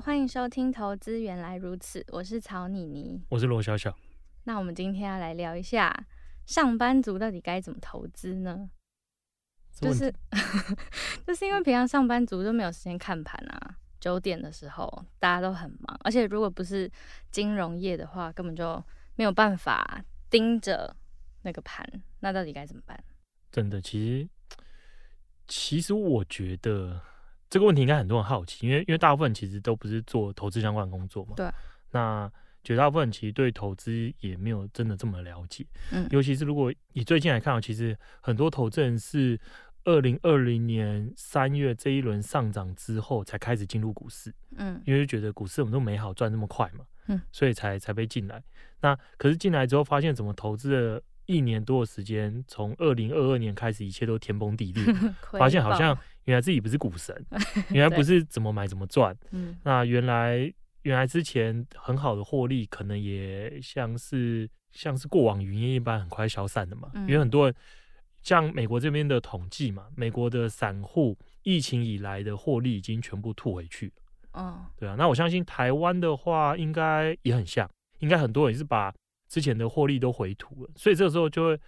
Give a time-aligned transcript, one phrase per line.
[0.00, 3.94] 欢迎收听《投资原来如此》，我是曹妮妮，我是罗小小。
[4.44, 6.06] 那我们今天要来聊一下，
[6.46, 8.70] 上班族到底该怎么投资呢？
[9.72, 10.10] 就是，
[11.26, 16.90] 就是因为平常上班族都没有时间看盘啊，九点的时候大家都很忙，而且如果不是
[17.30, 18.82] 金融业的话，根本就
[19.16, 20.96] 没有办法盯着
[21.42, 21.86] 那个盘。
[22.20, 22.98] 那到底该怎么办？
[23.52, 24.28] 真的，其实。
[25.52, 27.02] 其实我觉得
[27.50, 31.32] 这个问题应该很多人好奇，因为因为大部分其实都不是做投资相关的工作嘛。
[31.36, 31.50] 对。
[31.90, 32.30] 那
[32.62, 35.66] 绝大部分其实对投资也没有真的这么了解。
[35.90, 36.06] 嗯。
[36.10, 39.36] 尤其是如果以最近来看，其实很多投资人是
[39.84, 44.32] 二零二零年三月这一轮上涨之后才开始进入股市。
[44.56, 44.80] 嗯。
[44.86, 46.84] 因为觉得股市我们都美好赚那么快嘛。
[47.08, 47.20] 嗯。
[47.32, 48.40] 所以才才被进来。
[48.80, 51.02] 那可是进来之后发现怎么投资的？
[51.26, 54.84] 一年多的时间，从二零二二年开始，一切都天崩地裂，
[55.38, 57.26] 发现好像原来自己不是股神，
[57.70, 59.16] 原来不是怎么买怎么赚。
[59.62, 66.90] 那原来原来之前很好的获利，可能也像是像是过往云烟一般，很快消散的嘛。
[66.94, 67.54] 因为很多人
[68.22, 73.92] 像美国这边的统计嘛，美国的散户疫情以来的获利已经全部吐回去。
[74.32, 74.94] 嗯，对啊。
[74.96, 78.94] 那我相信台湾的话，应该也很像，应该很多人是把。
[79.30, 81.60] 之前的获利都回吐了，所以这个时候就会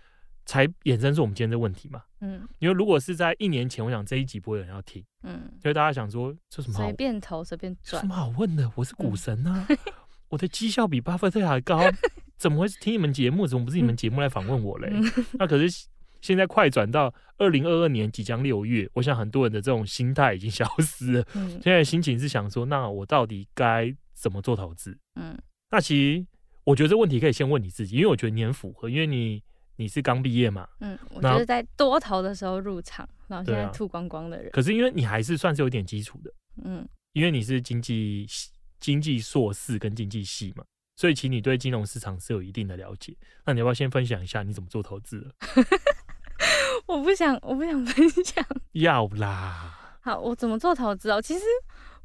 [0.45, 2.03] 才衍生出我们今天这问题嘛。
[2.21, 5.05] 嗯，因为如果是在一年前，我想这一集不会有人要听。
[5.23, 6.85] 嗯，所以大家想说，这什么好？
[6.85, 8.71] 随便投随便赚，什么好问的？
[8.75, 9.79] 我是股神啊， 嗯、
[10.29, 11.81] 我的绩效比巴菲特还高，
[12.39, 13.47] 怎么会是听你们节目？
[13.47, 14.89] 怎么不是你们节目来访问我嘞？
[14.93, 15.05] 嗯、
[15.35, 15.89] 那可是
[16.21, 21.25] 现在快转到二零二二年即将六月，我想很多人的这种心态已经消失了。
[21.35, 24.97] 嗯，现在心情是想说，那我到底该怎么做投资？
[25.17, 25.37] 嗯，
[25.71, 26.27] 那其实。
[26.65, 29.43] 我觉得这问题可以先问你自己，因为我觉得你很符合，因为你
[29.77, 30.69] 你是刚毕业嘛。
[30.81, 34.51] 嗯，我觉得在多头的时候入场，然后现在吐光光的人。
[34.53, 36.33] 可是因为你还是算是有点基础的，
[36.65, 38.27] 嗯，因为你是经济
[38.81, 40.65] 经济硕士跟经济系嘛，
[40.97, 43.17] 所以其实你对金融市场是有一定的了解。
[43.45, 45.35] 那你要不要先分享一下你怎么做投资的？
[46.87, 48.45] 我不想，我不想分享。
[48.73, 49.99] 要啦。
[50.01, 51.21] 好，我怎么做投资哦？
[51.23, 51.45] 其实。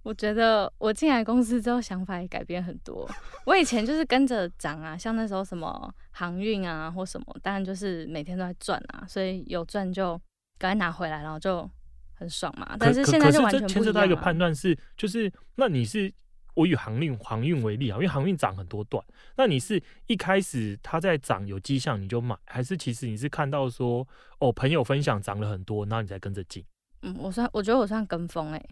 [0.03, 3.09] 我觉得我进来公司之后，想法也改变很多。
[3.46, 10.19] 我以前就是跟着涨啊，像那时候什么航运啊或什么，当然就是每天都在赚啊，所以有赚就
[10.57, 11.69] 赶快拿回来，然后就
[12.13, 12.78] 很爽嘛。
[12.80, 13.68] 但是现在就完全不一样。
[13.68, 16.13] 牵涉到一个判断是，就是那你是
[16.53, 19.03] 我以航运航运为例啊，因为航运涨很多段，
[19.36, 24.07] 那你是一开始它在涨有迹象你就买，还是其实你是看到说
[24.40, 26.63] 哦朋友分享涨了很多，然后你才跟着进？
[27.02, 28.69] 嗯，我算我觉得我算跟风哎、欸。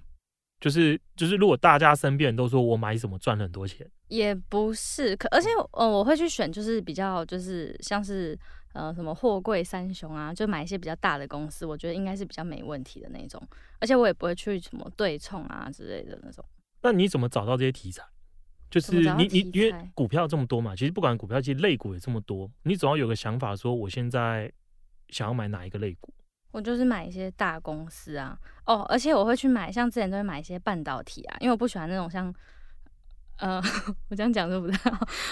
[0.66, 8.36] 就是就是，如果大家身边人都说我买什么赚了很多钱，也不是，可而且呃，我会去选就是比较就是像是
[8.74, 13.40] 呃什么货柜三雄啊，就买一些比较大的公司，我觉得应该是比较没问题的那种，
[13.80, 16.44] 而且我也不会去什么对冲啊之类的那种。
[16.82, 18.02] 那你怎么找到这些题材？
[18.72, 24.52] 就是你你因为股票这么多嘛，其实不管股票，其实类股也这么多，你总要有个想法，说我现在
[25.10, 26.12] 想要买哪一个类股。
[26.56, 32.34] 我就是买一些大公司啊，哦，而且我会去买，像之前都会买一些半导体啊，因为我不喜欢那种像，
[33.40, 33.62] 呃，
[34.08, 34.78] 我这样讲对不对？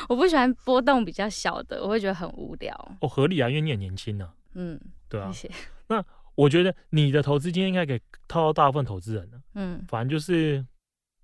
[0.10, 2.76] 我不喜欢波动比较小的，我会觉得很无聊。
[3.00, 4.34] 哦，合理啊，因为你很年轻呢。
[4.56, 5.32] 嗯，对啊。
[5.32, 5.54] 谢谢。
[5.88, 6.04] 那
[6.36, 9.42] 我觉得你的投资经验应该可以套到大部分投资人了。
[9.54, 10.66] 嗯，反正就是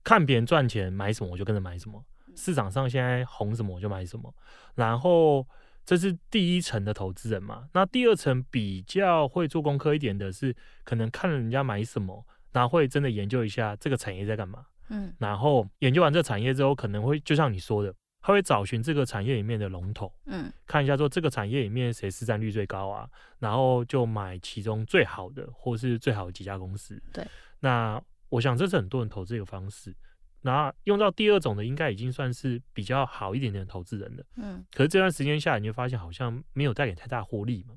[0.02, 2.02] 看别人赚钱买什么，我就跟着买什么。
[2.38, 4.34] 市场上现在红什么，我就买什么。
[4.76, 5.46] 然后。
[5.90, 7.68] 这是第一层的投资人嘛？
[7.74, 14.68] 那第二层比较会做功课一点的是，可能看了人家买什么，然后会真的研究一下这个产业在干嘛。
[14.90, 17.91] 嗯，然后研究完这个产业之后，可能会就像你说的，
[18.22, 23.09] 他会找寻这个产业里面的龙头，嗯，看一下说这个产业里面谁市占率最高啊，
[23.40, 27.02] 然后就买其中最好的或是最好的几家公司。
[27.12, 27.26] 对，
[27.62, 28.00] 那
[28.30, 29.92] 我想这是很多人投资一个方式。
[30.41, 34.24] 那用到第二种的，应该已经算是比较好一点点的投资人了。
[34.38, 37.76] 嗯，可是这段时间下来，你就发现好像没有带给太大获利嘛。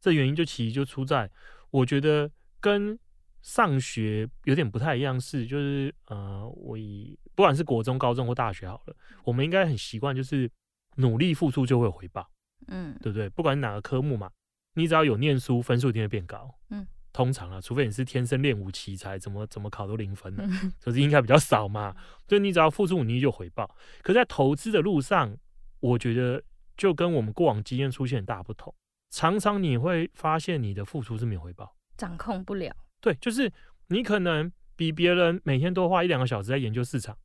[0.00, 1.30] 这原因就其实就出在，
[1.70, 2.30] 我觉得
[2.60, 2.98] 跟
[3.40, 10.50] 上学有点不太一样，是就是呃，我以不管是国中、高中或大学好了，我们应该很习惯就是
[10.96, 12.28] 努力付出就会有回报。
[12.68, 13.28] 嗯，对不对？
[13.30, 14.30] 不管哪个科目嘛，
[14.74, 16.54] 你只要有念书，分数一定会变高。
[16.70, 20.44] 嗯，通常啊，除非你是天生练武奇才，怎么怎么考都零分的，
[20.80, 21.94] 可是应该比较少嘛。
[22.26, 23.76] 就你只要付出努力就回报。
[24.02, 25.36] 可在投资的路上，
[25.80, 26.42] 我觉得
[26.76, 28.74] 就跟我们过往经验出现很大不同。
[29.10, 32.74] 常常你会发现你的付出是没有回报，掌控不了。
[33.00, 33.52] 对，就是
[33.88, 37.18] 你可能比别人每天多花一两个小时在研究市场，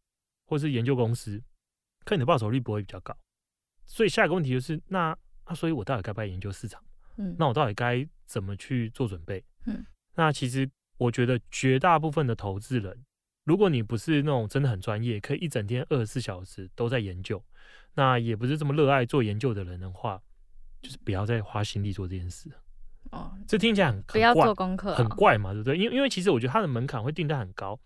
[0.48, 1.42] 或是研究公司，
[2.04, 3.18] 可你的报酬率不会比较高。
[3.86, 5.18] 所以下一个问题就是，那
[5.48, 6.84] 那所以我到底该不该研究市场？
[7.16, 9.42] 嗯，那我到底该怎么去做准备？
[9.68, 9.86] 嗯，
[10.16, 10.68] 那其实
[10.98, 13.06] 我觉得绝大部分的投资人，
[13.44, 17.44] 如果你不是那种真的很专业，可以一整天二十四小时都在研究，
[17.94, 20.22] 那也不是这么热爱做研究的人的话，
[20.82, 22.50] 就是不要再花心力做这件事。
[23.12, 25.78] 哦，这听起来很，不要做功课，很怪嘛，对不对？
[25.78, 27.80] 因为因为其实我觉得它的门槛会定得很高，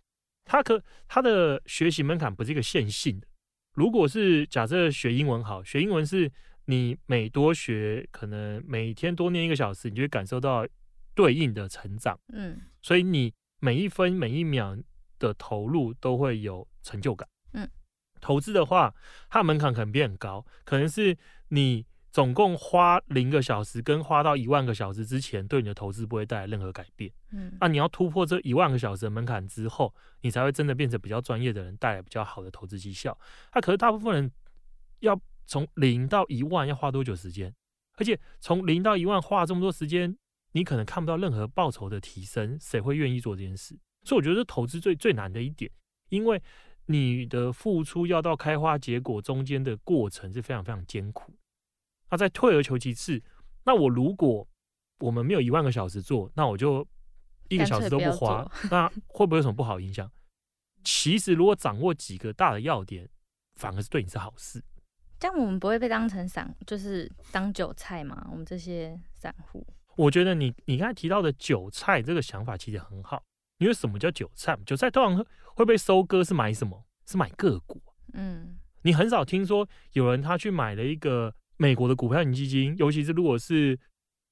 [0.46, 3.28] 它可它的学习门槛不是一个线性的。
[3.74, 6.32] 如果是假设学英文好，学英文是
[6.66, 10.66] 你每多学，可能每天多念一个小时，你就会感受到。
[11.14, 14.78] 对应的成长，嗯，所以你每一分每一秒
[15.20, 17.70] 的投入都会有成就感，嗯，
[18.20, 18.94] 投资的话，
[19.30, 21.18] 它的门槛可能变很高，可能是
[21.50, 33.18] 你总共花零个小时跟花到一万个小时之前，对你的投资不会带来任何改变，嗯，那你要突破这一万个小时的门槛之后，你才会真的变成比较专业的人，带来比较好的投资绩效。
[33.54, 34.32] 那可是大部分人
[35.00, 37.54] 要从零到一万要花多久时间？
[37.98, 40.18] 而且从零到一万花这么多时间。
[40.54, 43.78] 你可能看不到任何报酬的提升，谁会愿意做这件事？
[44.04, 45.72] 所以我觉得这投资最最难的一点，
[46.10, 46.42] 因为
[46.88, 51.34] 你的付出要到开花结果中间的过程是非常非常艰苦。
[52.10, 53.22] 那再退而求其次，
[53.64, 54.48] 那我如果
[55.00, 56.86] 我们没有一万个小时做，那我就
[57.48, 60.12] 一个小时都不花，那会不会有什么不好影响？
[60.84, 63.08] 其实如果掌握几个大的要点，
[63.56, 64.62] 反而是对你是好事。
[65.20, 68.28] 这样我们不会被当成散，就是当韭菜嘛？
[68.32, 69.66] 我们这些散户。
[70.02, 73.24] 我觉得你你刚才提到的韭菜这个想法其实很好，
[73.60, 74.58] 因为什么叫韭菜？
[74.66, 75.26] 韭菜通常
[75.56, 76.84] 会被收割是买什么？
[77.06, 77.80] 是买个股。
[78.14, 83.80] 嗯，你很少听说有人他去买了一个美国的股票型基金，尤其是如果是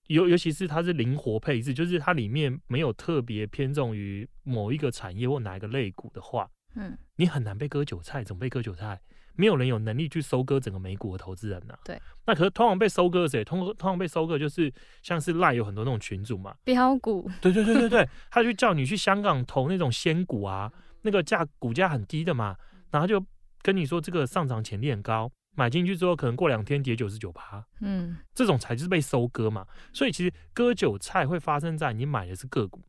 [0.07, 8.23] 尤尤其是它是灵活配置，就是它里面没有特别偏重于某一个产业或哪一个类股的话，嗯，你很难被割韭菜。
[8.23, 8.99] 怎么被割韭菜？
[9.39, 11.79] 没有人有能力去收割整个美股的投资人呐、啊。
[11.85, 13.41] 对，那可是通常被收割谁？
[13.41, 14.69] 通通常被收割就是
[15.01, 17.31] 像是赖有很多那种群主嘛，标股。
[17.39, 20.69] 对对对对对， 他就叫你去香港投那种仙股啊，
[21.03, 22.57] 那个价股价很低的嘛，
[22.91, 23.25] 然后就
[23.61, 27.65] 跟你说这个上涨潜力很高，买进去之后可能过两天跌九十九趴。
[27.79, 29.65] 嗯，这种才就是被收割嘛。
[29.93, 32.81] 所以其实割韭菜会发生在你买的是个股，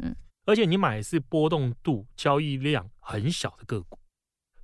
[0.00, 0.12] 嗯，
[0.46, 3.96] 而且你买的是波动度、交易量很小的个股。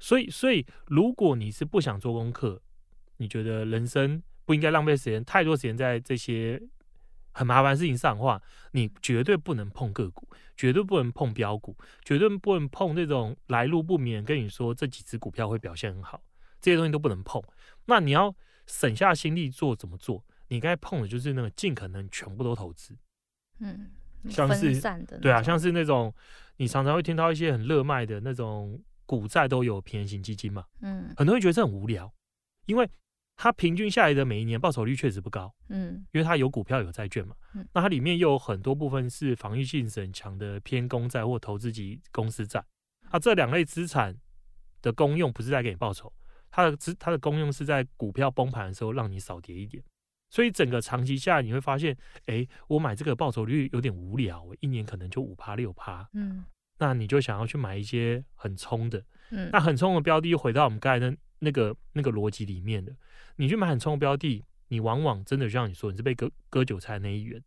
[0.00, 2.62] 所以，所以，如果你是不想做功课，
[3.16, 6.62] 你觉得人生不应该浪费时间太多时间在这些
[7.32, 8.40] 很麻烦的事情上的话，
[8.72, 16.22] 你绝对不能碰个股，绝对不能碰标股，绝对不能碰那种来路不明跟你说这几只股票会表现很好，
[16.60, 17.42] 这些东西都不能碰。
[17.86, 18.34] 那你要
[18.66, 20.24] 省下心力做怎么做？
[20.48, 22.96] 你该碰的就是那个尽可能全部都投资，
[23.58, 23.90] 嗯，
[24.28, 24.80] 像是
[25.20, 26.14] 对啊，像是那种
[26.56, 28.80] 你常常会听到一些很热卖的那种。
[29.08, 30.66] 股债都有平衡型基金嘛？
[30.82, 32.12] 嗯，很多人觉得这很无聊，
[32.66, 32.86] 因为
[33.36, 35.50] 它平均下来的每一年报酬率确实不高。
[35.70, 37.34] 嗯，因为它有股票有债券嘛。
[37.54, 42.62] 嗯，那它里面又有很多部分是防御性很强的偏公债或投资级公司债。
[43.08, 44.14] 啊，这两类资产
[44.82, 46.12] 的功用不是在给你报酬，
[46.50, 49.82] 它的资它的功用是在股票崩盘的时候让你少跌一点。
[50.28, 56.06] 所以整个长期下来你会发现，哎，我买这个报酬率有点无聊，我一年可能就五趴六趴。
[56.12, 56.44] 嗯。
[56.78, 62.94] 那你就想要去买一些很冲的，嗯，那很冲的标的又回到我们刚才的那个那个逻辑里面的，
[63.36, 67.42] 你去买很冲的标的，你往往真的就像你说，你是被割割韭菜那一员。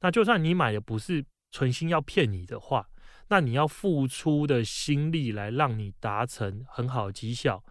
[0.00, 2.88] 那就算你买的不是存心要骗你的话，
[3.28, 7.64] 那你要付出的心力来让你达成很好的绩效，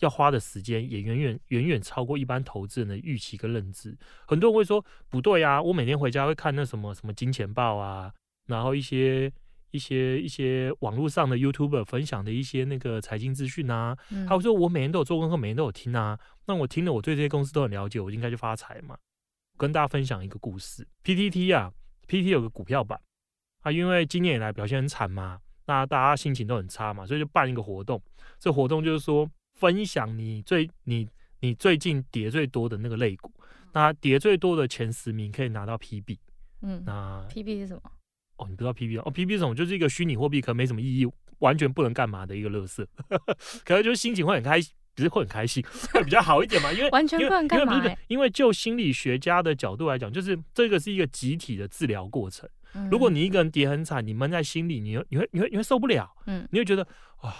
[0.00, 3.96] 要花的时间也远远远远超过一般投资人的预期跟认知。
[4.26, 8.12] 很多人会说不对啊，我每天回家会看那什么什么金钱豹啊，
[8.46, 9.32] 然后一些。
[9.70, 16.18] 一些一些网络上的 YouTuber 分享的一些那个财经资讯啊，嗯、他会说我每天都有做功课，每天都有听啊。
[16.46, 18.96] 那我听了，我对这些公司都很了解，我应该就发财嘛。
[19.56, 21.72] 跟大家分享一个故事，PTT 啊
[22.08, 22.98] ，PTT 有个股票版
[23.62, 28.02] 啊，因为今年以来表现很惨嘛，那大家心情都很差嘛，所以就办一个活动。
[28.38, 31.06] 这活动就是说分享你最你
[31.40, 33.30] 你最近跌最多的那个类股，
[33.72, 36.16] 那跌最多的前十名可以拿到 PB。
[36.62, 37.82] 嗯，那 PB 是什么？
[38.40, 41.06] 哦，你不知道 PB 哦，PB 这种就是一个虚拟货币，可能没什么意义，
[41.40, 42.86] 完全不能干嘛的一个乐色，
[43.64, 52.48] 可能就是心情会很开心，只是会很开心，会比较好一点嘛，因为完全不能干嘛，因为不是，因为就心理学家的角度来讲，就是这个是一个集体的治疗过程，
[52.90, 56.82] 如果你一个人跌很惨，你闷在心里，你你会你会你会受不了，嗯，你会觉得
[57.20, 57.36] 啊，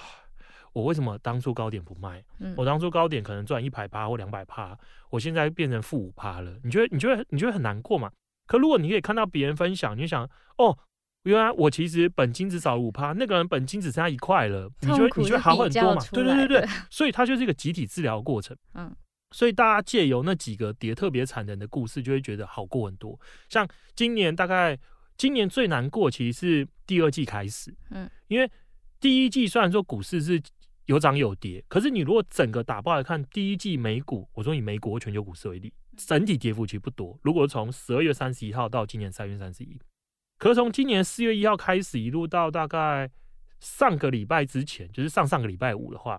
[0.74, 2.22] 我为什么当初高点不卖？
[2.40, 4.78] 嗯，我当初高点可能赚一百趴或两百趴，
[5.08, 8.10] 我现在变成负五趴了，你觉得你觉得你觉得很难过嘛？
[8.46, 10.28] 可如果你可以看到别人分享，你就想
[10.58, 10.76] 哦。
[11.24, 16.02] 原来我其实本金只少了五趴，那个人本金只剩下一块了，你觉得你觉得好很多嘛？
[16.12, 18.56] 对对对对， 所以它就是一个集体治疗过程。
[18.72, 18.90] 嗯，
[19.32, 23.20] 所以大家借由那几个跌特别惨的人的故事，就会觉得好过很多。
[23.50, 24.78] 像今年大概
[25.18, 27.74] 今年最难过，其实是第二季开始。
[27.90, 28.50] 嗯，因为
[28.98, 30.42] 第一季虽然说股市是
[30.86, 37.18] 有涨有跌，可是你如果整个打包来看，第一季美股，我说以美国全球股市为例，整体跌幅其实不多。
[37.22, 39.78] 如果从十二月三十一号到今年三月三十一。
[40.40, 43.10] 可从今年四月一号开始，一路到大概
[43.60, 46.18] 上个礼拜之前，就是上上个礼拜五的话，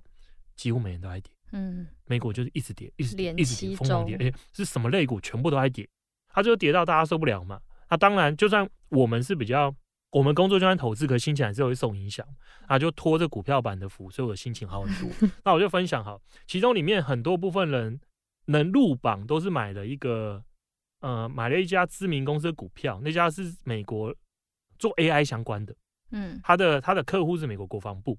[0.55, 1.33] 几乎每天都在跌。
[1.53, 4.15] 嗯，美股就是一直跌，一直跌，一直跌，疯狂跌。
[4.17, 5.89] 而且是什么类股全部都在跌，
[6.29, 7.59] 它就跌到大家受不了嘛。
[7.89, 9.73] 那当然，就算我们是比较，
[10.11, 12.23] 我们工作就算投资，可心情还是会受影响。
[12.67, 15.09] 啊，就拖着股票版的福，所以我的心情好很多。
[15.43, 17.99] 那我就分享哈，其中里面很多部分人
[18.45, 20.43] 能入榜，都是买了一个。
[21.01, 24.15] 呃，买了一家知名公司的股票，那家是美国
[24.79, 25.75] 做 AI 相关的，
[26.11, 28.17] 嗯，他的他的客户是美国国防部，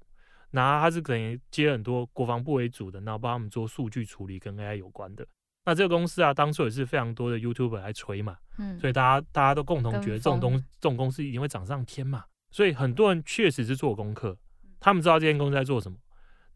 [0.51, 5.27] 那他是可能接很多国防部为主的，然后帮他们做数据处理跟 AI 有关的。
[5.65, 14.37] 那这个公司啊，当初也是非常多的 YouTuber 来吹嘛，嗯，所以大家大家都共同觉得这种东这种公司一定会涨上天嘛，所以很多人确实是做功课，
[14.81, 15.97] 他们知道这间公司在做什么，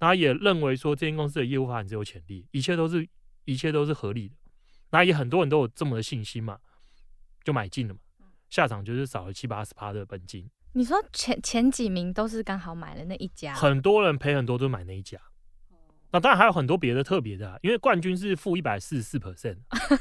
[0.01, 3.09] 然后也认为说这间公司的业务发展是有潜力，一切都是
[3.45, 4.35] 一切都是合理的。
[4.91, 6.59] 那也很多人都有这么的信心嘛，
[7.45, 8.01] 就买进了嘛，
[8.49, 10.49] 下场就是少了七八十趴的本金。
[10.73, 15.19] 你说前前几名都是刚好买了那一家，很多人赔很多都买那一家。
[16.13, 19.57] 那当然还有很多别的特别的，啊，因为冠军是负一百四十四 percent，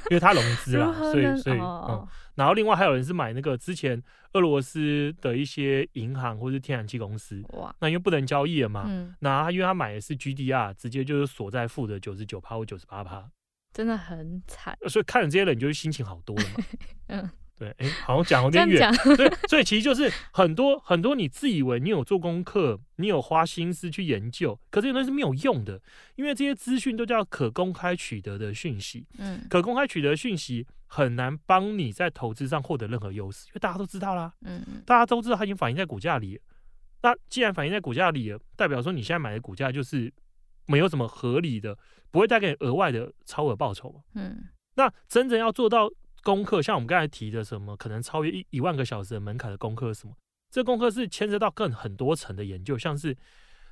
[0.10, 4.01] 因为他融资啦， 所以所以嗯，然后另外还有人是买那个之前
[4.34, 13.30] 俄罗斯的一些银行或是天然气公司，哇，那因为不能交易了嘛，嗯，那他因为他买的是 GDR，直接就是锁在负的九十九趴或九十八趴。
[13.75, 16.63] 真的很惨，所以看了这些人，你就心情好多了嘛。
[17.08, 18.89] 嗯，对，哎、欸，好像讲有点远。
[19.17, 25.82] 对，所以其实就是很多很多，你自以为你有做功课，你有花心思去研究，可是那是没有用的，
[26.15, 29.05] 因为这些资讯都叫可公开取得的讯息。
[29.17, 34.32] 嗯，可公开取得的讯息很难帮你在投资上获得任何优势，因为大家都知道啦。
[34.46, 36.41] 嗯嗯，大家都知道它已经反映在股价里了。
[37.01, 40.13] 那既然反映在股价里了，代表说你现在买的股价就是。
[40.65, 41.77] 没有什么合理的，
[42.12, 44.01] 不会带给你额外的超额报酬嘛。
[44.13, 45.89] 嗯，那真正要做到
[46.24, 50.15] 功课，像我们刚才提的什么，可能超越一一万个小时的门槛的功课，什么，
[50.51, 53.15] 这功课是牵涉到更很多层的研究，像是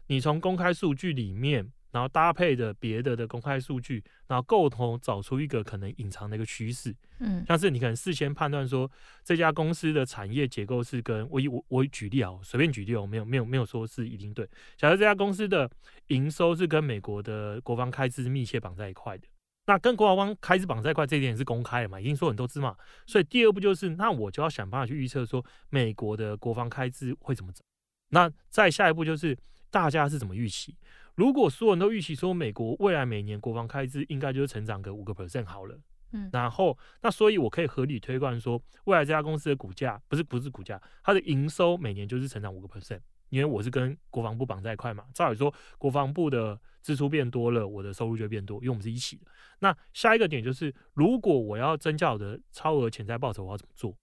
[0.07, 1.71] 你从公开数据里面。
[1.93, 8.89] 然后搭配的别的的公开数据，然后共同找出一个可能隐藏的一个趋势，嗯，像是你可能事先判断说
[9.23, 14.43] 这家公司的产业结构是跟我我我举例啊，随便举例哦，没有没有没有说是一定对。
[14.75, 15.69] 假设这家公司的
[16.07, 19.27] 营收是跟美国的国防开支密切绑在一块的，
[19.67, 27.63] 那跟国防开支绑在一块这一点是公开的嘛，已经说很多次嘛，所以第二步就是，那我就要想办法去预测说美国的国防开支会怎么走。
[28.09, 29.37] 那再下一步就是
[29.69, 30.75] 大家是怎么预期。
[31.15, 35.79] 如果所有人都预期说美国未来每年国防开支应该就是成长个五个 percent 好了，
[36.11, 45.05] 嗯，然后那所以我可以合理推断说，未来这家公司的股价不是不是股价，它的营收每年就是成长五个 percent，因为我是跟国防部绑在一块嘛。
[45.13, 49.25] 照理说，国防部的支出变多了，我的收入就会变多，因为我们是一起的。
[49.59, 53.95] 那下一个点就是，如果我要增加我的超额潜在报酬，我要怎么做？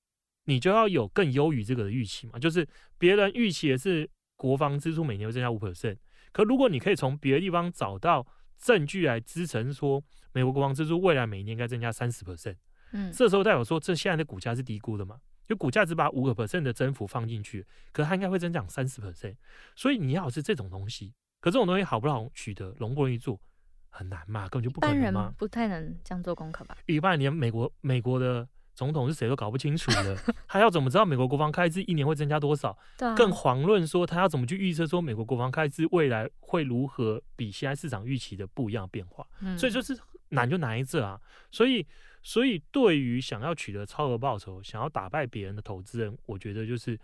[0.45, 2.67] 你就要有更优于这个的预期嘛，就是
[2.99, 5.97] 别人预期的是国防支出每年会增加五 percent。
[6.33, 8.27] 可如果你可以从别的地方找到
[8.59, 12.57] 证据来支撑说，美国国防支出未来每年应该增加三十 percent，
[12.93, 15.19] 嗯，这时候代表说这现在的股价是低估的嘛？
[15.47, 19.35] 就股价只把五个 percent 的增幅放进去，可它应该会增长三十 percent，
[19.75, 23.41] 所以你要是这种东西，可这种东西好不好取得，容不容易做，
[23.89, 26.77] 很难嘛，根本就不可能嘛，不太能这样做功课吧？
[26.87, 28.49] 一般人连美国美国的。
[28.81, 30.17] 总统是谁都搞不清楚的，
[30.49, 32.75] 他要怎么知道美国国防开支一年会增加多少？
[33.15, 39.27] 更遑论说他要怎么去预测说美国国防开支未来会如何比现在市场预期的不一样变化？
[39.59, 39.95] 所以就是
[40.31, 41.21] 难就难在这啊！
[41.51, 41.87] 所以，
[42.23, 46.99] 所以对于想要取得超额报酬、想要打败别人的投资人，我觉得就是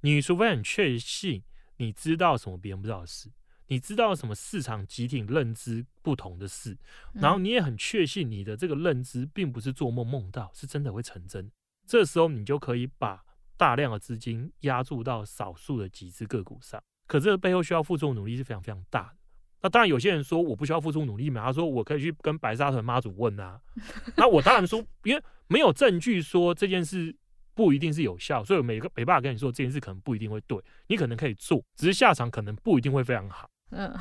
[0.00, 1.40] 你除非很确信
[1.76, 3.30] 你知道什么别人不知道的事。
[3.72, 6.76] 你知道什么市场集体认知不同的事，
[7.14, 11.50] 然后你也很确信你的这个认知并不是做梦梦到，是真的会成真。
[11.86, 13.24] 这时候你就可以把
[13.56, 16.78] 大量的资金压注到少数的几只个股上。
[17.06, 19.16] 可这背后需要付出的努力是非常非常大的。
[19.62, 23.58] 那当然有些人说我不需要付出努力嘛，他说我可以去跟白沙屯妈祖问啊。
[24.18, 27.16] 那我当然说，因为没有证据说这件事
[27.54, 33.48] 不一定是有效，所以每个没办法跟你说这件事可能不一定会对，你可能可以做，只是下场可能不一定会非常好。
[33.72, 33.98] 嗯，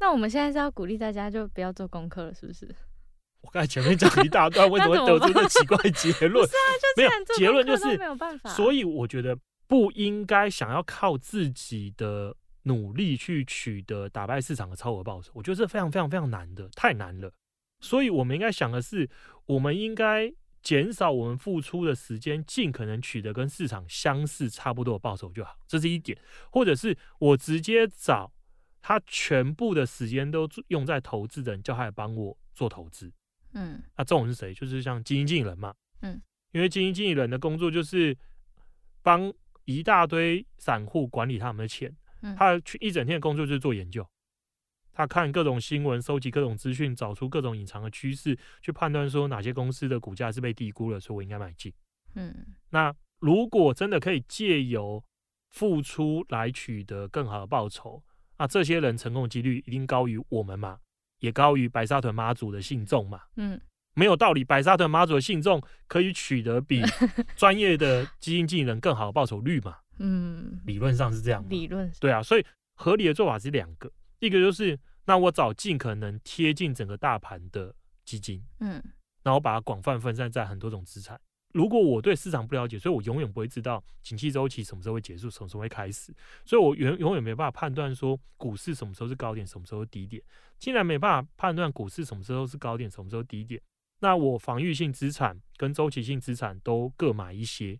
[0.00, 2.74] 那我们现在是要鼓励大家就不要做功课了，是不是？
[3.42, 6.46] 我刚才前面讲一大段， 为什么会得出这奇怪结论？
[6.48, 8.48] 是啊，就没有结论就是没有办法。
[8.50, 17.32] 所以我觉得不应该想要靠自己的努力去取得打败市场的超额报酬，我觉得这非常非常非常难的，太难了。
[17.80, 19.10] 所以我们应该想的是，
[19.46, 20.32] 我们应该
[20.62, 26.16] 减少我们付出的时间，尽可能取得跟市场相似差不多的报酬就好，这是一点。
[26.52, 28.32] 或者是我直接找
[28.82, 33.10] 他全部的时间都用在投资的人，叫他来帮我做投资。
[33.52, 34.52] 嗯，那这种是谁？
[34.52, 35.72] 就是像基金经理人嘛。
[36.00, 36.20] 嗯，
[36.50, 38.16] 因为基金经理人的工作就是
[39.02, 39.32] 帮
[39.64, 41.94] 一大堆散户管理他们的钱。
[42.22, 44.04] 嗯，他去一整天的工作就是做研究，
[44.92, 51.72] 他看各种新闻，收集各种资讯，找出各种隐藏的趋势，去判断说哪些公司的股价是被低估了，所以我应该买进。
[52.14, 55.04] 嗯，那如果真的可以借由
[55.50, 58.02] 付出来取得更好的报酬，
[58.42, 60.76] 那这些人成功的几率一定高于我们嘛？
[61.20, 63.20] 也高于白沙屯妈祖的信众嘛？
[63.36, 63.60] 嗯，
[63.94, 66.82] 没有道理，白沙屯妈祖的信众可以取得比
[67.36, 69.76] 专业的基金经理人更好的报酬率嘛？
[70.00, 71.44] 嗯，理论上是这样。
[71.48, 72.44] 理论对啊，所以
[72.74, 77.72] 合理的做法是两个，一个就是那我找尽可能贴近整个大盘的
[78.04, 78.82] 基金，嗯，
[79.22, 81.20] 然后把它广泛分散在很多种资产。
[81.52, 90.22] 如果我对市场不了解，所以我永远不会知道景气周期什么时候会结束，什么时候会开始，所以我永永远没办法判断说股市什么时候是高点，什么时候是低点。
[90.58, 93.60] 既然没办法判断股市什么时候是高点，什么时候低点，
[94.00, 97.78] 那我防御性资产跟周期性资产都各买一些，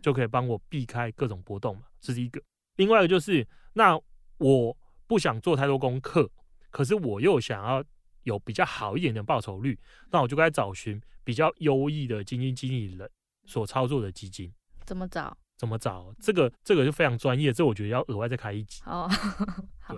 [0.00, 2.40] 就可以帮我避开各种波动嘛，这是一个。
[2.76, 4.00] 另外一个就是，那
[4.38, 6.30] 我不想做太多功课，
[6.70, 7.84] 可是我又想要
[8.30, 9.78] 有比较好一点的报酬率，
[10.10, 13.10] 那我就该找寻比较优异的基金经理人
[13.44, 14.52] 所操作的基金。
[14.86, 15.36] 怎么找？
[15.56, 16.14] 怎么找？
[16.20, 18.80] 这个这个就非常专业，这我觉得要额外再开一集。
[18.86, 19.10] 哦，
[19.82, 19.96] 好。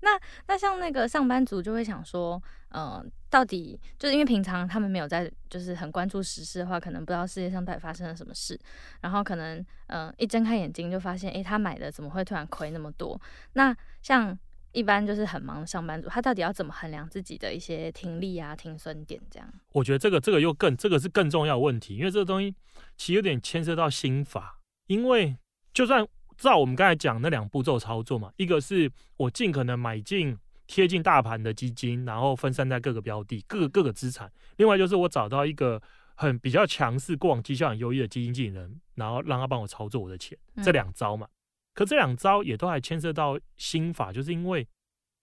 [0.00, 8.58] 那那像那个上班族就会想说，嗯、呃，到底就是因为平常他们没有在，就是很关注时事的话，可能不知道世界上到底发生了什么事，
[9.00, 13.20] 然后可能嗯、呃，一睁开眼睛就发现，诶，他买的怎么会突然亏那么多？
[13.52, 14.38] 那像。
[14.74, 19.48] 一般就是很忙的上班族，他到底要怎么衡量自己的一些听力啊、听损点这样？
[19.72, 22.54] 我觉得这个这个又更这个是更重要的问题，因为这个东西
[22.96, 24.58] 其实有点牵涉到心法。
[24.88, 25.36] 因为
[25.72, 26.06] 就算
[26.36, 35.80] 照我们刚才讲那两步骤操作嘛，一个是我尽可能买进贴近大盘的基金，然后分散在各个标的、各个各个资产；另外就是我找到一个
[36.16, 41.26] 很比较强势、过往绩效很优异的基金经理人，然后让他帮我操作我的钱，这两招嘛。
[41.74, 44.66] 可这两招也都还牵涉到心法，就是因为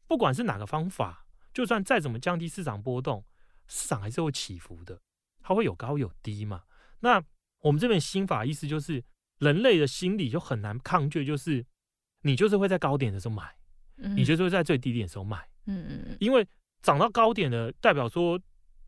[0.05, 3.25] 不管是哪个方法，就算再怎么降低市场波动，
[3.67, 5.01] 市场还是会起伏的，
[5.41, 6.63] 它会有高有低嘛。
[6.99, 7.23] 那
[7.61, 9.03] 我们这边心法意思就是，
[9.39, 11.65] 人类的心理就很难抗拒，就是
[12.23, 13.55] 你就是会在高点的时候买，
[13.97, 15.37] 嗯你就是会在最低点的时候卖，
[15.67, 16.45] 嗯嗯嗯，因为
[16.81, 18.39] 涨到高点的代表说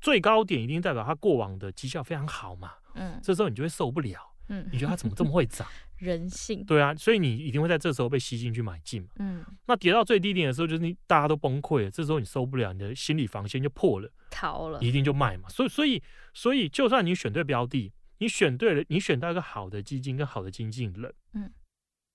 [0.01, 4.32] 最高点一定代表它过往的绩效非常好嘛，嗯，这时候你就会受不了。
[4.49, 5.67] 嗯，你觉得它怎么这么会涨？
[5.97, 6.65] 人性。
[6.65, 9.09] 对啊，所以你一定会在这时候被吸进去买进嘛。
[9.19, 15.47] 嗯，那跌到最低点的时候，就是你大家都崩溃了，这时候你受不了，你的心理防线就破了，逃了，一定就卖嘛。
[15.47, 16.03] 所以，所以，
[16.33, 21.49] 所以，就算你选对标的，你选对了，你选到一个好的基金跟好的经纪人，嗯，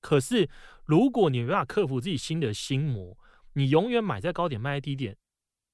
[0.03, 0.49] 可是
[0.85, 3.17] 如果你没办法克服自己心的心魔，
[3.55, 5.17] 你永远买在高点卖在低点，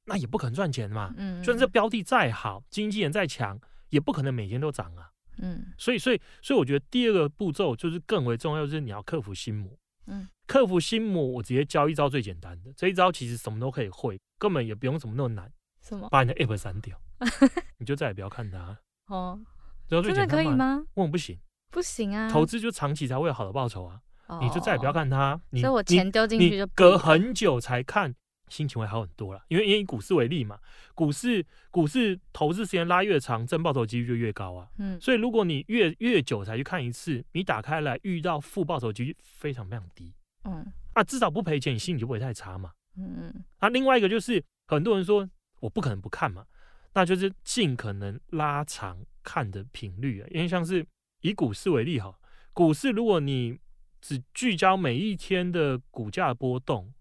[0.05, 1.13] 那也不可能赚钱嘛。
[1.17, 5.11] 嗯，就算这标的再好，经纪人再强，也不可能每天都涨啊。
[5.39, 9.71] 嗯，所以，所以，所以，我觉得第二个步骤就是更为重要，就是你要克服心魔。
[10.07, 15.51] 嗯，克服心魔，我直接教一招最简单的，这一招其实什么都可以会，根本也不用什么那么难。
[15.81, 16.09] 什么？
[16.09, 16.99] 把你的 app 删掉，
[17.79, 18.79] 你就再也不要看它。
[19.09, 19.41] 哦，
[19.89, 20.85] 真的可以吗？
[20.95, 21.39] 为什么不行？
[21.71, 22.31] 不行啊！
[22.31, 24.01] 投资就长期才会有好的报酬啊！
[24.27, 25.39] 哦、你就再也不要看它。
[25.51, 28.15] 你所以我钱丢进去就隔很久才看。
[28.49, 30.61] 心情会好很多了，因为以股市为例嘛，
[30.95, 34.69] 股市股市投资时间拉越长，正报酬几率就越高啊。
[34.79, 40.15] 嗯，所以如果你越越久才去看一次，你打开来遇到负报酬几率非常非常低。
[40.45, 42.71] 嗯，啊，至少不赔钱，你心情就不会太差嘛。
[42.97, 43.45] 嗯嗯。
[43.59, 45.29] 啊，另外一个就是很多人说
[45.61, 46.45] 我不可能不看嘛，
[46.93, 50.29] 那就是尽可能拉长看的频率啊。
[50.31, 50.87] 因为像是
[51.23, 52.15] 以股市为例哈，
[52.53, 53.59] 股市如果你
[54.01, 56.93] 只聚焦每一天的股价波动。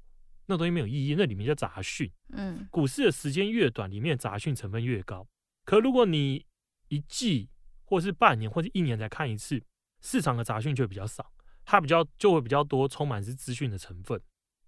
[0.46, 2.12] 那东西没有意义，那里面叫杂讯。
[2.30, 5.28] 嗯，股市的时间越短，里面的杂讯成分越高。
[5.66, 6.46] 可如果你
[6.90, 7.50] 一季
[7.86, 9.64] 或是半年或者一年才看一次，
[10.02, 11.32] 市场的杂讯就会比较少，
[11.64, 14.22] 它比较就会比较多，充满是资讯的成分。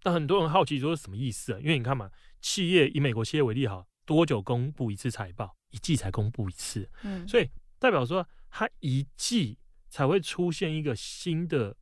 [0.04, 1.60] 那很多人好奇说是什么意思啊？
[1.60, 2.10] 因为你看嘛，
[2.40, 5.56] 企业以美国企业为例哈，多久公布一次财报？
[5.72, 6.90] 一季才公布一次。
[7.04, 9.58] 嗯，所以代表说它一季
[9.90, 11.76] 才会出现一个新的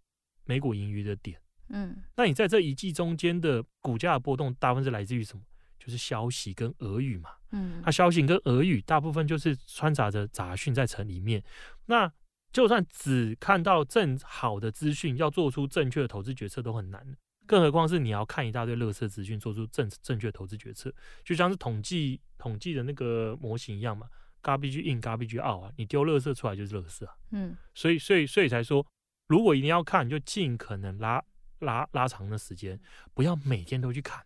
[0.46, 1.40] 美股盈余的点。
[1.69, 5.43] 嗯，那你在这一季中间的股价的波动，大部分是来自于什么？
[5.80, 7.32] 就是消息跟俄语嘛。
[7.52, 11.43] 嗯，它消息跟俄语大部分就是掺杂着杂讯在城里面。
[11.88, 12.12] 那
[12.54, 17.06] 就算只看到正好的资讯，要做出正确的投资决策都很难，
[17.45, 20.93] 更何况是你要看一大堆垃圾资讯，做出正正确的投资决策，
[21.26, 24.08] 就像是统计统计的那个模型一样嘛
[24.41, 27.13] ，garbage in，garbage out 啊，你丢垃圾出来就是垃圾啊。
[27.32, 28.86] 嗯，所以所以所以才说，
[29.28, 31.21] 如果一定要看，就尽可能拉
[31.63, 32.80] 拉拉长的时间，
[33.13, 34.23] 不要每天都去看。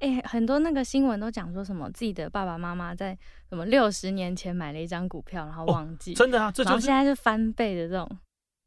[0.00, 6.12] 哎、欸，很多那个新闻都讲说什么自己的爸爸妈妈在什么六十年前买了一张股票，然后忘记。
[6.12, 8.18] 哦、真的啊，这就是现在是翻倍的这种。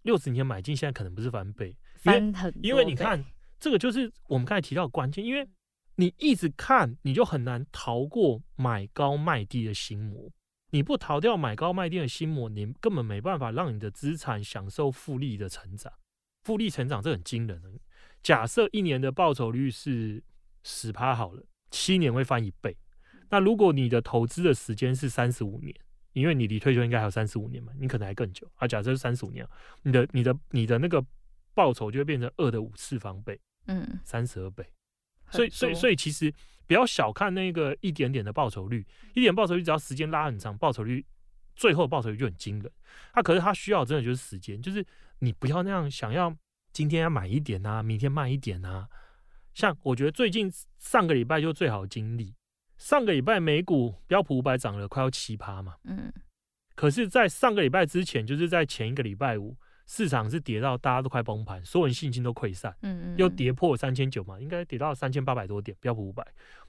[0.04, 2.62] 六十年前买进，现在可能不是翻倍，翻很多。
[2.62, 3.24] 因为你看，
[3.60, 5.48] 这个就是我们刚才提到的关键，因为
[5.96, 10.30] 你一直看，你就很难逃过买高卖低的心魔。
[10.72, 15.92] 你不逃掉买高卖低的心魔，你根本没办法让你的资产享受复利的成长。
[16.44, 17.70] 复利成长这很惊人的。
[18.22, 20.24] 假设一年的报酬率是。
[20.64, 22.78] 十趴好了，七年会翻一倍。
[23.32, 25.76] 那如果你的投资的时间是三十五年，
[26.14, 28.48] 因为你离退休应该还有三十五年嘛，你可能还更久。
[28.58, 29.44] 啊，假设是三十五年，
[29.82, 31.04] 你的、你的、你的那个
[31.56, 34.64] 报酬就会变成二的五次方倍，嗯，三十二倍。
[35.32, 36.32] 所以、所以、所以，其实
[36.68, 41.04] 不要小看那个一点点的报酬率，一点报酬率只要时间拉很长，报酬率
[41.56, 42.72] 最后报酬率就很惊人。
[43.14, 44.86] 它可是它需要真的就是时间，就是
[45.18, 46.32] 你不要那样想要
[46.72, 48.88] 今天要买一点啊，明天卖一点啊。
[49.54, 52.34] 像我觉得最近上个礼拜就最好的经历，
[52.78, 56.12] 上个礼拜美股标普五百涨了快要七趴嘛，嗯，
[56.74, 66.26] 可是，在上个礼拜之前，就是在前一个礼拜五，市场是跌到大家都快崩盘，所有人信心都溃散，嗯嗯，又跌破三千九嘛，应该跌到三千八百多点，标普五百。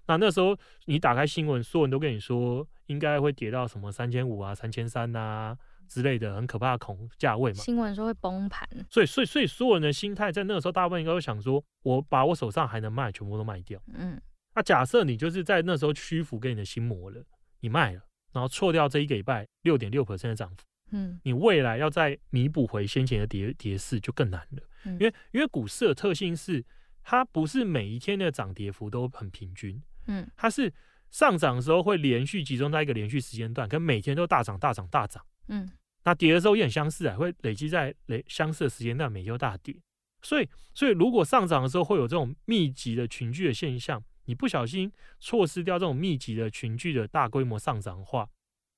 [0.09, 5.57] 那那时候你打开新闻，所有人都跟你说，应该会跌到什么三千五啊、三千三呐。
[5.93, 13.79] 之类的很可怕的恐价位嘛，新闻说会崩盘，所以所以所以所有人的心态在那个时候，大部分应该会想说，我把我手上还能卖，全部都卖掉。
[13.93, 14.19] 嗯，
[14.55, 17.23] 那假设你就是在那时候屈服给你的心魔了，
[17.61, 18.01] 你卖了，
[18.33, 26.65] 然后错掉这一个礼拜六点六 percent 的涨幅，嗯，你未来要再弥补回先前的跌跌势就更难了，嗯，因为因为股市的特性是
[27.03, 30.73] 它不是每一天的涨跌幅都很平均，嗯，它是
[31.11, 35.71] 上涨的时候会连续集中在一个连续时间段，跟每天都大涨大涨大涨，嗯。
[36.05, 39.77] 那跌的时候也很相似啊，会累积在累相似的时间段，每周大跌。
[40.23, 48.29] 所以，所以如果上涨的时候会有这种密集的群聚的现象，你不小心错失掉这种密集的群聚的大规模上涨的话，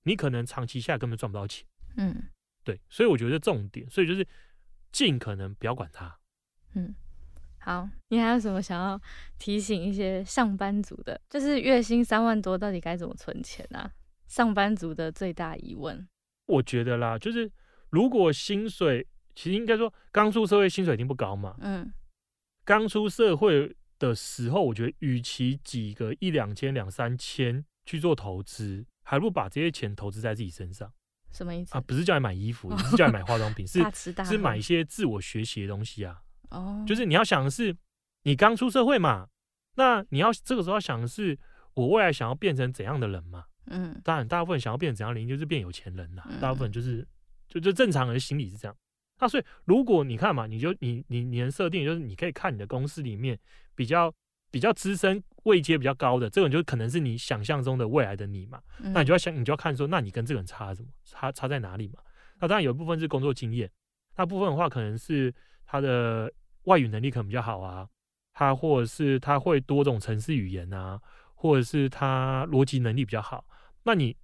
[0.05, 1.67] 你可能长期下来根本赚不到钱。
[1.97, 2.25] 嗯，
[2.63, 2.81] 对。
[2.89, 4.27] 所以我觉得重点，所以就是
[4.91, 6.19] 尽可能不要管它。
[6.75, 6.95] 嗯，
[7.59, 9.01] 好，你还有什么想要
[9.39, 11.21] 提醒一些上班族的？
[11.29, 13.93] 就是月薪三万多，到底该怎么存钱啊？
[14.27, 16.09] 上班族的最大疑问。
[16.47, 17.51] 我觉得啦，就是
[17.91, 21.57] 如果薪水，其实应该说刚出社会薪水一定不高嘛。
[21.61, 21.93] 嗯，
[22.65, 30.93] 刚出社会的时候，我觉得与其几个一两千、两三千去做投资，还不如把这些钱投资在自己身上。
[31.33, 31.81] 什么意思啊？
[31.81, 33.81] 不是叫你买衣服，也不是叫你买化妆品， 是
[34.25, 36.21] 是买一些自我学习的东西啊。
[36.51, 37.77] 哦，就是你要想的是，
[38.23, 39.29] 你刚出社会嘛，
[39.75, 41.37] 那你要这个时候要想的是，
[41.75, 43.47] 我未来想要变成怎样的人嘛。
[43.67, 46.27] 嗯，当然，大部分想要变成怎样的人，就是变有钱人啦。
[46.29, 47.07] 嗯、大部分就是，
[47.49, 48.77] 就就正常人的心理是这样。
[49.19, 53.39] 那所以，如果你看嘛，你就你你你能设定，就是你可以看你的公司里面
[53.75, 54.13] 比较
[54.51, 58.61] 比较资深、位阶比较高的这种，就可能是你想象中的未来的你嘛。
[58.81, 60.89] 嗯、那你就要想，你就要看说，那你跟这个人差什么？
[61.05, 62.01] 差差在哪里嘛？
[62.41, 63.71] 那当然有一部分是工作经验，
[64.17, 65.33] 那部分的话可能是
[65.65, 66.31] 他的
[66.65, 67.89] 外语能力可能比较好啊，
[68.33, 71.01] 他或者是他会多种城市语言啊，
[71.35, 73.47] 或者是他逻辑能力比较好。
[73.85, 74.17] 那你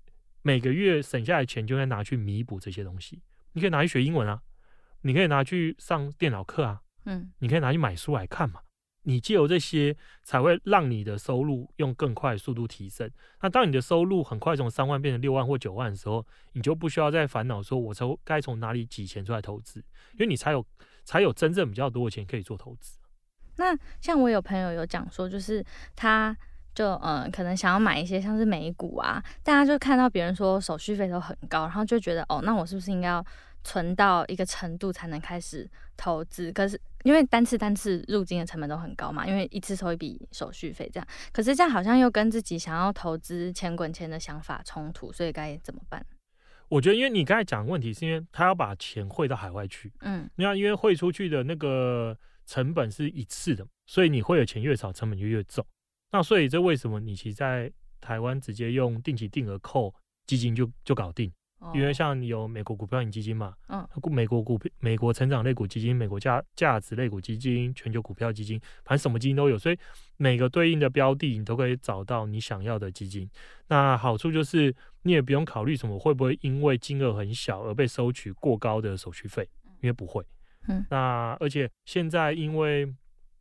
[0.43, 3.23] 每个月省下来的钱就应该拿去弥补这些东西。
[3.53, 4.43] 你可以拿去学英文啊，
[5.03, 8.61] 你可以拿去上电脑课啊，嗯，你可以拿去买书来看嘛。
[9.03, 13.11] 你借由这些，才会让你的收入用更快的速度提升。
[13.41, 19.81] 那当你的收入很快从三万变成六万或九万的时候，你就不需要再烦恼说，我从该从哪里挤钱出来投资，
[20.13, 20.65] 因为你才有
[21.05, 22.99] 才有真正比较多的钱可以做投资。
[23.57, 26.37] 那像我有朋友有讲说，就是他。
[26.81, 33.23] 就嗯，可能想要买一些像是美股啊，大家就看到别人说手续费都很高，然后就觉得哦，那我是不是应该要
[33.63, 36.51] 存到一个程度才能开始投资？
[36.53, 46.03] 可是因为单次单次入金的成本都很高嘛，因为一次收一笔手续费这样，可是这样好像又跟自己想要投资钱滚钱的想法冲突，所以该怎么办？
[46.71, 52.17] 我觉得，因为你刚才讲的问题是因为他要把钱汇到海外去，嗯，那因为汇出去的那个
[52.47, 55.63] 成本是一次的，所以你汇的钱越少，成本就越重。
[56.13, 57.71] 那所以这为什么你其实在
[58.01, 59.95] 台湾直接用定期定额扣
[60.27, 61.33] 基金就就搞定？
[61.75, 69.79] 因为像你有美国股票型基金嘛，嗯，美国股票美国成长类股基金、美国价价值类股基金、全球股票基金，反正什么基金都有，所以
[70.17, 73.29] 每个对应的标的你都可以找到你想要的基金。
[73.69, 79.47] 那好处就是你也不用考虑什么会不会因为金额很小而被收取过高的手续费，
[79.83, 80.25] 因为不会。
[80.67, 82.91] 嗯，那而且现在因为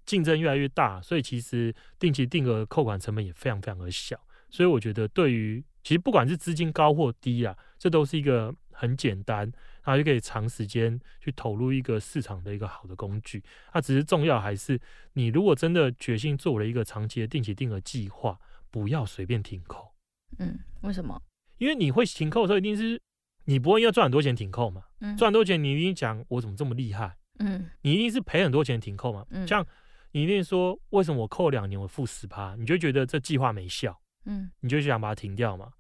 [0.09, 4.19] 竞争越来越大，所以其实定期定额扣款成本也非常非常的小，
[4.49, 9.41] 所以我觉得对于其实不管是资金高或低啊，这都是一个很简单，
[9.83, 13.43] 然后就可以长时间去投入一个市场的一个好的工具。
[13.71, 14.81] 它只是重要还是
[15.13, 18.39] 你如果真的决心做了一个长期的定期定额计划，
[18.71, 19.93] 不要随便停扣。
[20.39, 21.21] 嗯，为什么？
[21.59, 22.99] 因为你会停扣的时候，一定是
[23.45, 24.85] 你不会因为赚很多钱停扣嘛。
[25.01, 27.15] 嗯，赚很多钱你一定讲我怎么这么厉害。
[27.37, 29.23] 嗯，你一定是赔很多钱停扣嘛。
[29.29, 29.63] 嗯，像。
[30.11, 32.55] 你一定说，为什么我扣两年我付十趴？
[32.55, 35.73] 你就觉得这计划没效，嗯，你就想把它停掉嘛。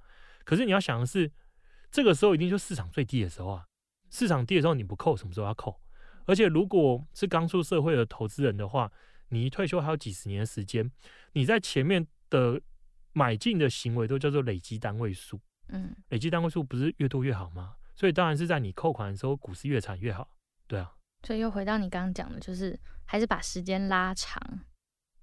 [0.43, 1.31] 可是你要想的是，
[1.91, 3.65] 这个时候一定就市场最低的时候啊。
[4.11, 5.79] 市场低的时候你不扣，什么时候要扣？
[6.25, 8.91] 而且如果是刚出社会的投资人的话，
[9.29, 10.91] 你一退休还有几十年的时间，
[11.33, 12.59] 你在前面的
[13.13, 17.75] 买进的行为都叫做累积单位数，嗯，累积单位数不是越多越好吗？
[17.95, 20.29] 所以当然是在你扣款的时候，股市越惨越好，
[20.67, 20.93] 对啊。
[21.23, 24.41] 所以又回到你刚刚讲的，就是还是把时间拉长。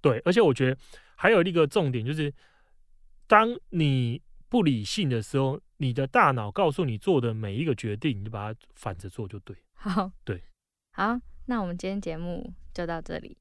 [0.01, 0.77] 对，而且我觉得
[1.15, 2.33] 还有一个重点就是，
[3.27, 9.55] 当你不理性的时候，你的大脑告诉你做的每一个决定，你就把它反着做就对。
[9.73, 10.43] 好，对，
[10.91, 13.37] 好，那我们今天节目就到这里。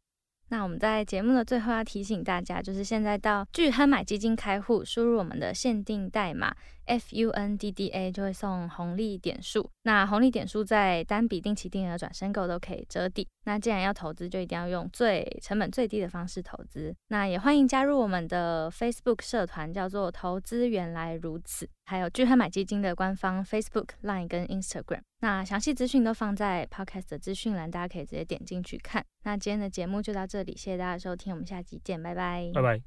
[0.49, 9.69] 那我们在节目的最后要提醒大家，就是现在到聚亨买基金开户，输入我们的限定代码 FUNDDA 就会送红利点数。
[9.83, 13.27] 那红利点数在单笔定期定额转申购都可以折抵。
[13.45, 16.95] 那既然要投资，就一定要用最成本最低的方式投资。
[17.09, 25.01] 那也欢迎加入我们的 Facebook 社团，叫做“投资原来如此”，还有巨亨买基金的官方 Facebook、Line 跟 Instagram。
[25.21, 29.05] 那详细资讯都放在 Podcast 的资讯栏，大家可以直接点进去看。
[29.23, 32.81] 那今天的节目就到这里，谢谢大家收听，我们下期见，拜拜，拜拜。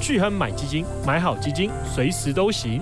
[0.00, 2.80] 巨亨买基金，买好基金，随时都行。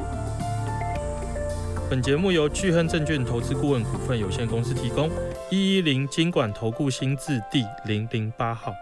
[1.89, 5.09] 本节目由巨亨证券投资顾问股份有限公司提供，
[5.51, 8.75] 一一零经管投顾新字第零零八号。